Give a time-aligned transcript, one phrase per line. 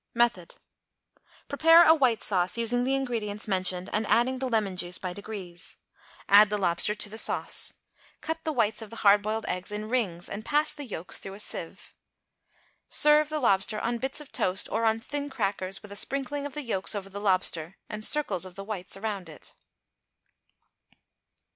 [0.15, 0.55] Method.
[1.47, 5.77] Prepare a white sauce, using the ingredients mentioned, and adding the lemon juice by degrees.
[6.27, 7.73] Add the lobster to the sauce.
[8.19, 11.35] Cut the whites of the hard boiled eggs in rings and pass the yolks through
[11.35, 11.93] a sieve.
[12.89, 16.55] Serve the lobster on bits of toast, or on thin crackers, with a sprinkling of
[16.55, 19.53] the yolks over the lobster, and circles of the whites around it.